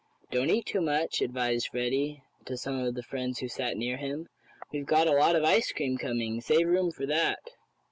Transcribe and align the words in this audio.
"Don't 0.31 0.49
eat 0.49 0.65
too 0.65 0.81
much," 0.81 1.21
advised 1.21 1.67
Freddie 1.67 2.23
to 2.45 2.57
some 2.57 2.79
of 2.79 2.95
the 2.95 3.03
friends 3.03 3.37
who 3.37 3.47
sat 3.47 3.77
near 3.77 3.97
him. 3.97 4.29
"We've 4.71 4.87
got 4.87 5.05
a 5.07 5.11
lot 5.13 5.35
of 5.35 5.43
ice 5.43 5.71
cream 5.71 5.95
coming. 5.99 6.41
Save 6.41 6.69
room 6.69 6.89
for 6.91 7.05
that." 7.05 7.51